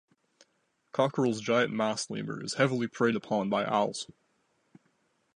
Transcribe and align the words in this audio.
Coquerel's 0.93 1.39
giant 1.41 1.71
mouse 1.73 2.09
lemur 2.09 2.43
is 2.43 2.55
heavily 2.55 2.87
preyed 2.87 3.15
upon 3.15 3.51
by 3.51 3.63
owls. 3.65 4.07